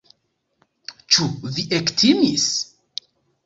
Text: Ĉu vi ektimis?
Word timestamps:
Ĉu 1.17 1.29
vi 1.59 1.67
ektimis? 1.81 2.51